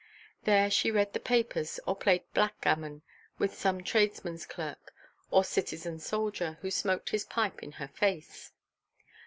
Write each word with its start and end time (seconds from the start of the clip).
There 0.45 0.71
she 0.71 0.89
read 0.89 1.13
the 1.13 1.19
papers 1.19 1.79
or 1.85 1.95
played 1.95 2.23
backgammon 2.33 3.03
with 3.37 3.53
some 3.53 3.83
tradesman's 3.83 4.47
clerk 4.47 4.95
or 5.29 5.43
citizen 5.43 5.99
soldier, 5.99 6.57
who 6.63 6.71
smoked 6.71 7.11
his 7.11 7.23
pipe 7.25 7.61
in 7.61 7.73
her 7.73 7.87
face. 7.87 8.51